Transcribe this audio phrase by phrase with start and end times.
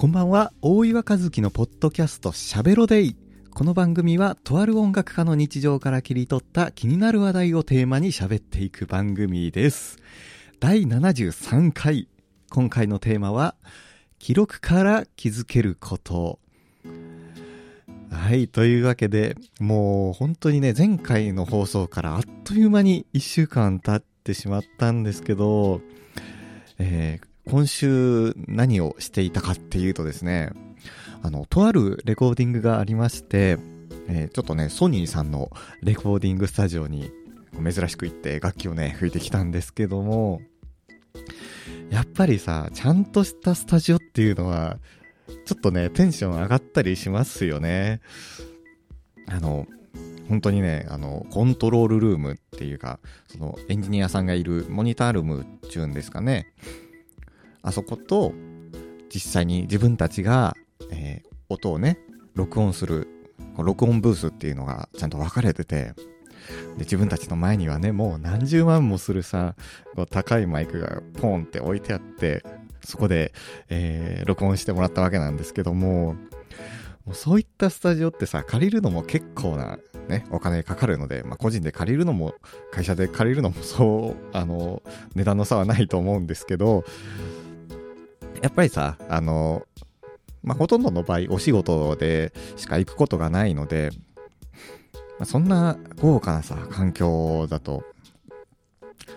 [0.00, 0.52] こんばんは。
[0.62, 3.16] 大岩和樹のポッドキャストしゃべろデイ
[3.50, 9.98] この番組はとある音楽家の日常から切り取った気になる話題をテーマに喋っていく番組です。
[10.60, 12.06] 第73回。
[12.48, 13.56] 今回のテーマは
[14.20, 16.38] 記録から気づけること。
[18.12, 18.46] はい。
[18.46, 25.80] というわけで、もう本当にね、前回の放送からあっという間に1週間経ってしまったんですけど、
[26.78, 30.50] えー、今週何をしていたかっていうとですね、
[31.22, 33.58] あの、とあるレコーディングがありまして、
[34.08, 35.50] えー、ちょっとね、ソニーさんの
[35.82, 37.10] レコーディングスタジオに
[37.54, 40.42] 珍しく行って楽器をね、吹いてきたんですけども、
[41.90, 44.78] やっぱりさ、ちゃんとしたスタジオっていうのは、
[45.46, 48.00] ちょっとね、テンション上がったりしますよね。
[49.26, 49.66] あの、
[50.28, 56.52] 本当にね、あの、コントロールルームっていうか、そのエンジニアさんがいるモニタールームっていうんですかね。
[57.68, 58.32] あそこと、
[59.10, 60.56] 実際に自分たちが、
[60.90, 61.98] えー、音をね、
[62.34, 63.08] 録音する、
[63.58, 65.92] 録音ブースっていうのがちゃんと分かれてて、
[66.78, 69.54] で、自分たちの前にはね、もう何十万もするさ、
[69.94, 72.42] こう高いマイクがポンって置いてあって、
[72.82, 73.34] そこで、
[73.68, 76.14] えー、録音してもらったわけなんですけども、
[77.04, 82.34] もうそういったスタジオってさ、借りるのも結構な、ね、お金かかるので、まあ、個人で借りるのも、
[82.70, 84.82] 会社で借りるのもそう、あの、
[85.14, 86.84] 値段の差はないと思うんですけど、
[88.42, 89.66] やっぱりさ、あの、
[90.42, 93.90] まあ、ほとんどの場合、お仕事でしか行くことがないので、
[95.18, 97.84] まあ、そんな豪華なさ、環境だと、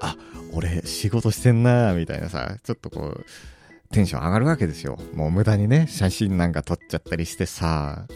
[0.00, 0.16] あ、
[0.52, 3.26] 俺仕事してんなーみたいなさ、ちょっとこう、
[3.92, 4.98] テンション上がるわけですよ。
[5.14, 8.06] もう無駄にね、写真なんか撮っちゃったりしてさ。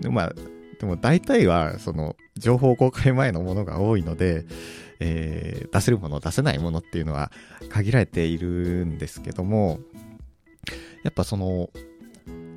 [0.00, 0.32] でまあ、
[0.78, 4.44] でも大体は、その、情報公開前のものが多いので、
[5.00, 7.30] えー、出せるもの、出せないものっていうのは
[7.70, 9.80] 限られているんですけども、
[11.06, 11.70] やっぱその、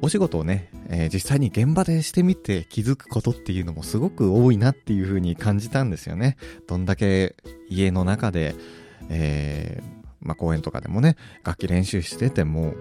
[0.02, 6.36] お仕事をね、えー、実際に現場でしてみて気づくことっていうのもすごく多いなっていう風に感じたんですよね。
[6.68, 7.36] どんだけ
[7.70, 8.56] 家の中で、
[9.10, 12.74] えー、まあ、公園とかでもね、楽器練習してても、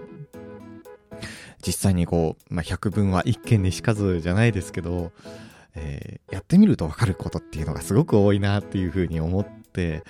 [1.67, 5.13] 実際にこう、まあ、百聞は一見にしかずじゃないですけど、
[5.75, 10.03] えー、やってみるとわかることっていうのがすごく多いなっていうふうに思って、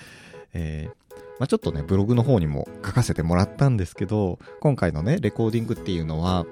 [0.53, 1.08] えー、
[1.39, 6.45] まあ、ちょっとね、ブログの方にも書かせてもらったんですけど、今回のね、レコーディングっていうのは、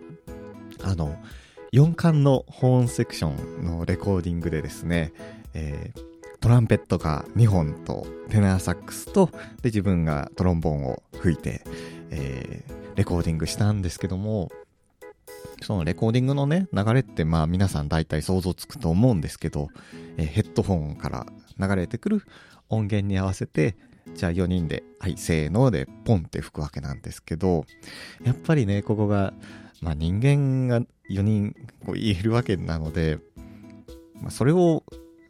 [0.81, 1.18] あの、
[1.74, 5.12] 4巻のホーンセクションのレコーディングでですね、
[5.53, 6.02] えー、
[6.40, 9.28] トランペットが2本とテナーサックスと
[9.62, 11.64] で自分がトロンボーンを吹いて、
[12.09, 14.50] えー、レコーディングしたんですけども
[15.62, 19.70] そのレコーディングのね流れってまあ皆さん大体想像つくと思うんですけど、
[20.18, 21.26] えー、ヘッドホンから
[21.59, 22.24] 流れてくる
[22.70, 23.76] 音源に合わせて
[24.16, 27.66] じゃあ4人で、はい、せーのでポンって吹くわけなんですけど、
[28.23, 29.34] やっぱりね、ここが、
[29.81, 33.19] まあ人間が4人こう言えるわけなので、
[34.22, 34.84] まあそれを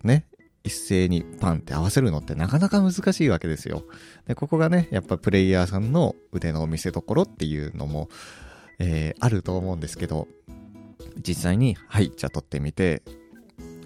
[0.03, 0.25] ね、
[0.63, 3.83] 一斉にパンって合わせるのってなかなか難しいわけですよ。
[4.27, 8.09] で、ここがね、やっぱプレイヤーさんの腕の見せ所っていうのも、
[8.79, 10.27] えー、あると思うんですけど、
[11.25, 13.01] 実際に、はい、じゃあ撮ってみて、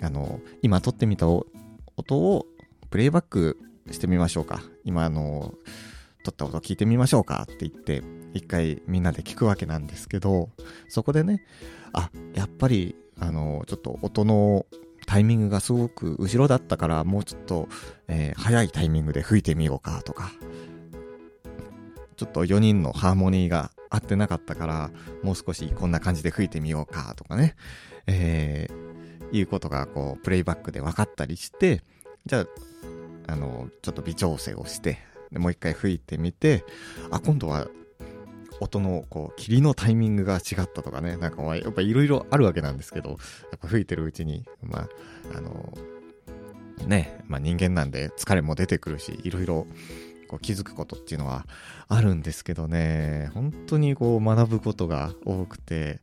[0.01, 2.47] あの、今撮ってみた音を
[2.89, 3.57] プレイバック
[3.93, 4.61] してみましょうか。
[4.83, 5.53] 今、あの、
[6.23, 8.03] 撮った音聞いてみましょうかって言って、
[8.33, 10.49] 一回みんなで聞くわけなんですけど、
[10.87, 11.43] そこでね、
[11.93, 14.65] あ、やっぱり、あの、ちょっと音の
[15.05, 17.67] タイミングがすごく後ろだったからもうちょっと、
[18.07, 20.31] えー、早いタイミングで吹いてみようかとか
[22.15, 24.91] ちょっと4人のハーモニーが合ってなかったから
[25.23, 27.55] もう少しこんな感じで吹いてみようかとかね、
[28.07, 31.83] えー、いうことがこうプレイバックで分かったりして
[32.25, 32.45] じゃあ
[33.27, 34.99] あのちょっと微調整をして
[35.31, 36.65] でもう一回吹いてみて
[37.09, 37.67] あ今度は
[38.61, 43.17] 音のこう霧のタイミングが違ったとかね、なんかやっぱいろいろあるわけなんですけど、やっ
[43.59, 44.89] ぱ吹いてるうちに、まあ、
[45.35, 45.73] あの、
[46.85, 49.65] ね、まあ人間なんで疲れも出てくるし、いろいろ
[50.27, 51.47] こう気づくことっていうのは
[51.87, 55.99] あるんですけどね、本当にこう学ぶことが多くて、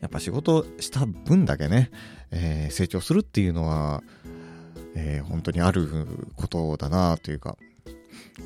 [0.00, 1.90] やっぱ仕事した分だけね、
[2.32, 4.02] えー、成長するっていうのは、
[4.98, 7.56] えー、本当にあることだなというか、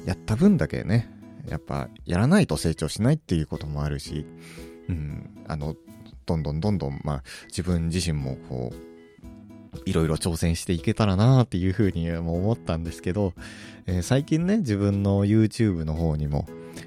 [0.05, 1.09] やった分だけね、
[1.49, 4.27] やっぱやらないと成長しないっていうこともあるし、
[4.89, 5.77] うん、あの、
[6.27, 13.33] どんどんどんどん、まあ、自分自身もこう、いろいろ挑戦していけたらなっていうふうに思ったんですけど、
[13.87, 16.47] えー、最近ね、自分の YouTube の方にも、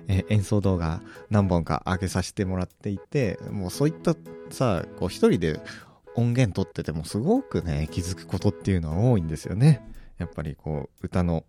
[0.09, 4.13] えー、演奏動画何本か上げさせてもらっていて、もうそういった
[4.49, 5.61] さ、こう一人で
[6.15, 9.85] 音源取っててもすごくね、気づくことっていうのは多いんですよね。
[10.17, 11.43] やっぱりこう、歌の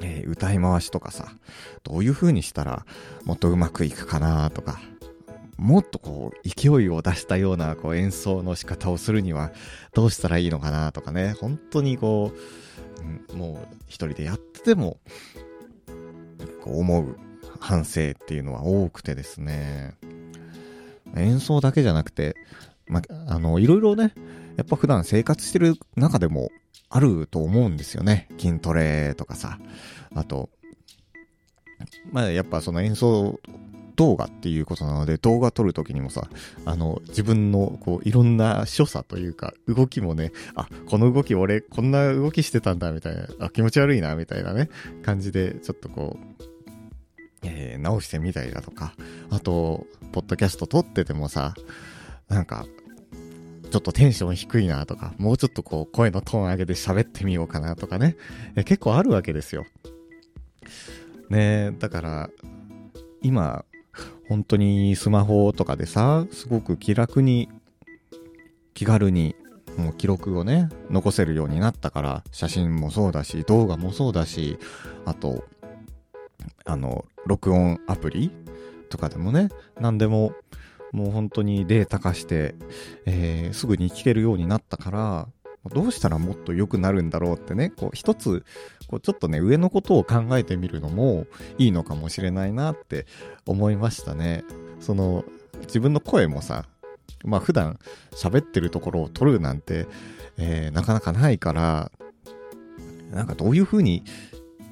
[0.00, 1.34] えー、歌い回しとかさ、
[1.82, 2.84] どういう風にしたら
[3.24, 4.80] もっとうまくいくかなとか、
[5.56, 9.52] もっとこう、勢いを出したようなこう演奏の仕方をするには
[9.94, 12.32] どうしたらいいのかなとかね、本当にこ
[13.30, 14.98] う、うん、もう一人でやってても、
[16.62, 17.16] こう思う
[17.60, 19.94] 反省っていうのは多くてですね、
[21.16, 22.34] 演奏だけじゃなくて、
[22.86, 24.12] ま、あの、いろいろね、
[24.56, 26.50] やっぱ普段生活してる中でも
[26.90, 28.28] あると思うんですよね。
[28.38, 29.58] 筋トレとかさ。
[30.14, 30.50] あと、
[32.12, 33.40] まあやっぱその演奏
[33.96, 36.28] 動画っていうことなので、動画撮るときにもさ、
[36.64, 44.68] あの、自分の、こう、いろんな所作というか、動きもね、あ、この動き俺、こんな動きしてたんだ、みたいな、あ、気持ち悪いな、みたいなね、
[45.02, 46.44] 感じで、ちょっとこう、
[47.42, 48.94] えー、直してみたりだとか、
[49.30, 51.54] あと、ポッドキャスト撮っててもさ、
[52.28, 52.66] なんか、
[53.70, 58.16] ちょっとテンション低いなとか、もうちょっとこう、声のトーン上げて喋ってみようかなとかね、
[58.54, 59.64] え結構あるわけですよ。
[61.28, 62.30] ねだから、
[63.22, 63.64] 今、
[64.28, 67.48] 本当にスマホとかでさ、すごく気楽に、
[68.74, 69.34] 気軽に、
[69.76, 74.58] もう記録をね、残せるようになったから、写真もそうだし、動画もそうだし、
[75.04, 75.44] あと、
[76.64, 78.30] あの、録音アプリ
[78.88, 79.48] とかでもね、
[79.80, 80.32] 何でも、
[80.94, 82.54] もう本当にデータ化して、
[83.04, 85.28] えー、すぐに聞けるようになったから、
[85.72, 88.44] どうしたらもっと良くなるんだろうってね、こう一つ、
[88.86, 91.26] こうちょっとね、上のことを考えてみるのも
[91.58, 93.06] いいのかもしれないなって
[93.44, 94.44] 思いましたね。
[94.78, 95.24] その、
[95.62, 96.64] 自分の声もさ、
[97.24, 97.80] まあ普段
[98.12, 99.88] 喋ってるところを撮るなんて、
[100.38, 101.90] えー、なかなかないから、
[103.10, 104.04] なんかどういう風に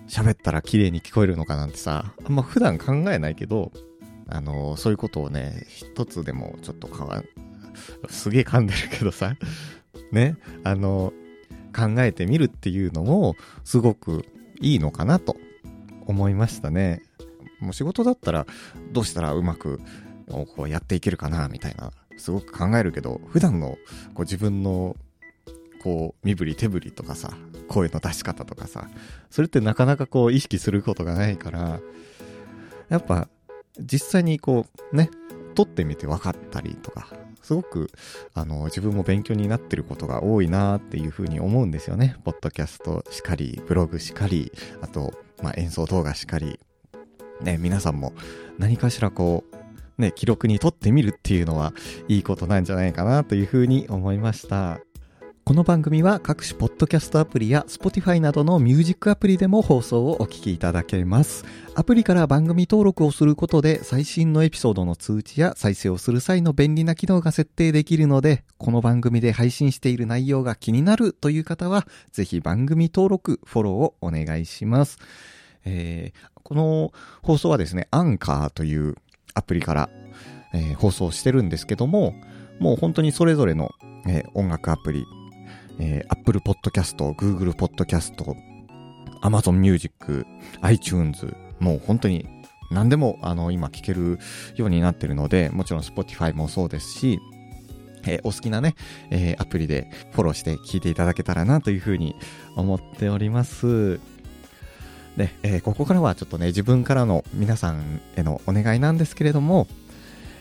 [0.06, 3.72] 喋ったら綺麗に聞こえるのかなんてさ、あんま普段考えないけど、
[4.34, 7.23] あの、そういうことをね、一つでもちょっとかわ、
[8.08, 9.37] すげえ噛んでるけどさ、
[10.11, 11.12] ね、あの、
[11.76, 14.25] 考えてみるっていうのも、すごく
[14.61, 15.37] いいのかなと
[16.06, 17.02] 思いましたね。
[17.61, 18.46] もう仕事だったら、
[18.93, 19.81] どうしたらうまく
[20.29, 23.76] こうやっていけるかな、みたいな、すごく考えるけど、普段の
[24.14, 24.96] こう自分の
[25.82, 27.32] こう、身振り手振りとかさ、
[27.69, 28.88] 声の出し方とかさ、
[29.31, 31.81] それってなかなかこう意識することがないから、
[32.88, 33.28] やっぱ
[33.78, 35.10] 実際にこうね、
[35.54, 37.08] 撮ってみて分かったりとか、
[37.42, 37.90] すごく、
[38.34, 42.16] あの、自分も勉強になってることが多いなっていうふうに思うんですよね。
[42.24, 46.60] ポッドキャストしかり、ブログしかり、あと、まあ、演奏動画しかり。
[47.40, 48.12] ね、皆さんも
[48.58, 49.42] 何かしらこ
[49.98, 51.72] う、ね、記録に撮ってみるっていうのは
[52.06, 54.80] いいことなんじゃないかなというふうに思いました。
[55.44, 61.44] この番組は各種ポッドキャストアプリや Spotify などのミュージックアプリでも放送をお聞きいただけます。
[61.74, 74.98] アプリから番組登録をすることで最新のエピソードの通知や再生をする際の便利な機能が設定できるので、この番組で配信している内容が気になるという方は、ぜひ番組登録、フォローをお願いします。
[75.64, 78.94] えー、この放送はですね、アンカーという
[79.34, 79.90] アプリから、
[80.54, 82.14] えー、放送してるんですけども、
[82.60, 83.70] もう本当にそれぞれの、
[84.06, 85.04] えー、音楽アプリ、
[85.78, 88.14] えー、Apple Podcast、Google Podcast、
[89.22, 90.26] Amazon Music、
[90.62, 92.26] iTunes、もう本当に
[92.70, 94.19] 何でもあの今聞ける
[94.56, 97.20] ようになってるので、もちろん Spotify もそうですし、
[98.04, 98.74] えー、お好きなね、
[99.10, 102.16] えー、アプリでフォローして聞いていただけたらなというふうに
[102.56, 104.00] 思っております。
[105.16, 109.66] で、えー、ここからはちょっとね、自分からの皆さんへのお願いなんですけれども、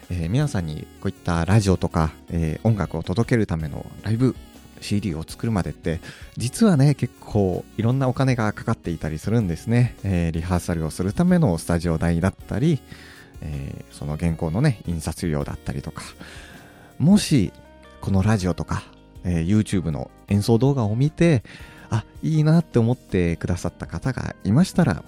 [0.10, 4.36] えー、皆さんにこういったラジオとか、えー、音楽を届けるためのライブ
[4.82, 6.00] CD を作るまでって
[6.38, 12.82] 実はね結構いろんなお金がかかっていたりするんですね、えー、リハーサルをするためのスタジオ代だったり、
[13.42, 16.04] えー、その原稿のね印刷料だったりとか。
[17.02, 17.52] もし
[18.00, 18.84] このラジオとか、
[19.24, 21.44] えー、YouTube の演奏動画を見て
[21.90, 25.04] あいいなって思ってくださった方がいましたら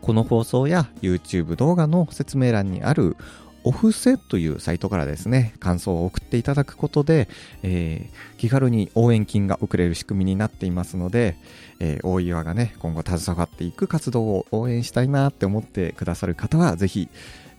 [0.00, 3.16] この放送や YouTube 動画の説明欄にある
[3.64, 7.28] オフセというサイトからですね、感想を送っていただくことで、
[7.62, 11.36] えー、気軽に応援金が送れる仕組みになっていますので、
[11.80, 17.08] えー、大岩がね、今後携わっていく活動を応援したいなって思ってくださる方は、ぜひ、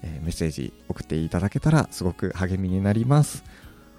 [0.04, 3.44] えー、メッセージ送っていただけたらすごく励みになります。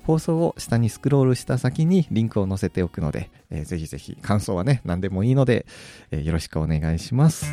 [0.05, 5.67] 放送を下にスクロールした先にリンクを載せておくので、えー、ぜひぜひ感想はね、何でもいいので、
[6.13, 7.53] えー、よろしくお願いします。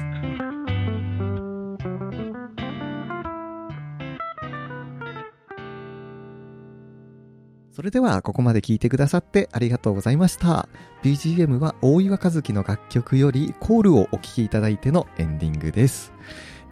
[7.74, 10.70] それではここまで聞いてくださってありがとうございました。
[11.02, 16.14] BGM は大岩和樹の楽曲よりコールをお聴きいただいてのエンディングです。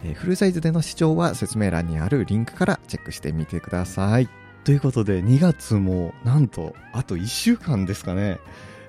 [0.04, 4.28] えー、フルサイズでの視聴は説明欄にあるリンクからチェックしてみてください。
[4.62, 8.38] ということで2月もなんとあと1週間ですかね。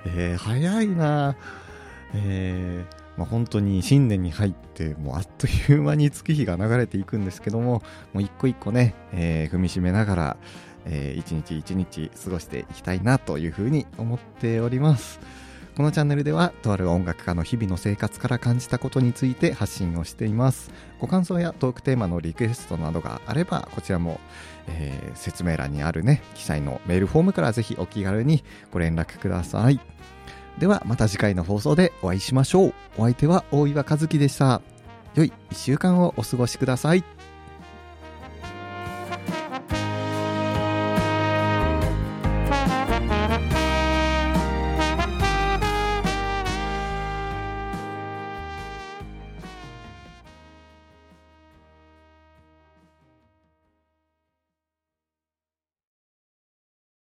[0.05, 1.36] えー、早いな
[2.13, 7.82] えー、まあ、本当に新年に入ってもうあっという間に月日が流れていくんですけども
[8.13, 10.38] もう一個一個ね、えー、踏みしめながら、
[10.86, 15.20] えー、一日一日過ごしていきたいなというふうに思っております。
[15.75, 20.72] このチャンネルではとある音楽家の日々の生活から感じたことについて発信をしています。
[21.00, 24.20] ご感想やトークテーマのリクエストなどがあればこちらも、
[24.68, 29.80] えー、説明欄にあるね記載のメールフォームからぜひお気軽にご連絡ください。
[30.60, 32.74] ではまた次回の放送でお会いしましょう。
[32.98, 34.62] お相手は大岩和樹でした。
[35.16, 37.04] 良い1週間をお過ごしください。